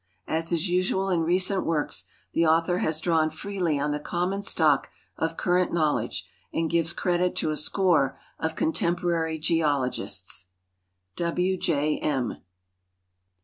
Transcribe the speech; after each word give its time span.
As 0.25 0.51
is 0.51 0.67
usual 0.67 1.11
in 1.11 1.21
recent 1.21 1.63
works, 1.63 2.05
the 2.33 2.43
author 2.43 2.79
has 2.79 2.99
drawn 3.01 3.29
freely 3.29 3.77
on 3.79 3.91
the 3.91 3.99
common 3.99 4.41
stock 4.41 4.89
of 5.15 5.37
current 5.37 5.71
knowledge, 5.71 6.27
and 6.51 6.71
gives 6.71 6.91
credit 6.91 7.35
to 7.35 7.51
a 7.51 7.55
score 7.55 8.19
of 8.39 8.55
contemporary 8.55 9.37
geologists. 9.37 10.47
W 11.17 11.55
J 11.55 11.99
M. 11.99 12.37